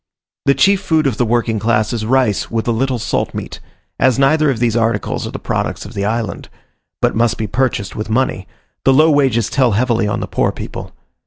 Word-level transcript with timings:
The 0.45 0.55
chief 0.55 0.81
food 0.81 1.05
of 1.05 1.17
the 1.17 1.27
working 1.27 1.59
class 1.59 1.93
is 1.93 2.07
rice 2.07 2.49
with 2.49 2.67
a 2.67 2.71
little 2.71 2.97
salt 2.97 3.35
meat; 3.35 3.59
as 3.99 4.17
neither 4.17 4.49
of 4.49 4.57
these 4.57 4.75
articles 4.75 5.27
are 5.27 5.29
the 5.31 5.37
products 5.37 5.85
of 5.85 5.93
the 5.93 6.05
island, 6.05 6.49
but 7.03 7.13
must 7.15 7.37
be 7.37 7.45
purchased 7.45 7.95
with 7.95 8.09
money, 8.09 8.47
the 8.83 8.93
low 8.93 9.11
wages 9.11 9.47
tell 9.47 9.73
heavily 9.73 10.07
on 10.07 10.19
the 10.19 10.25
poor 10.25 10.51
people. 10.51 10.91